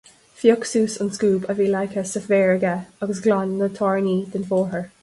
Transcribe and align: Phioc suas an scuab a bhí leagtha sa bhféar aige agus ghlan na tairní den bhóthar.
Phioc 0.35 0.63
suas 0.69 0.95
an 1.03 1.11
scuab 1.17 1.45
a 1.51 1.55
bhí 1.59 1.67
leagtha 1.75 2.05
sa 2.13 2.25
bhféar 2.25 2.49
aige 2.55 2.73
agus 2.79 3.25
ghlan 3.29 3.57
na 3.63 3.71
tairní 3.79 4.19
den 4.37 4.51
bhóthar. 4.53 4.87